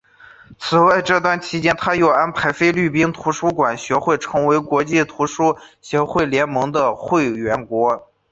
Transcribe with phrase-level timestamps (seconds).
[0.57, 8.11] 此外这段期间他又安排菲律宾图书馆学会成为国际图书馆协会联盟的会员国。